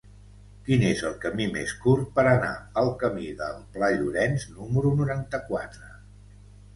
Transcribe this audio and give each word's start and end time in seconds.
Quin 0.67 0.83
és 0.91 1.01
el 1.09 1.11
camí 1.25 1.45
més 1.57 1.73
curt 1.83 2.07
per 2.15 2.23
anar 2.31 2.53
al 2.81 2.89
camí 3.03 3.27
del 3.41 3.59
Pla 3.75 3.91
Llorenç 3.99 4.47
número 4.55 4.95
noranta-quatre? 5.03 5.91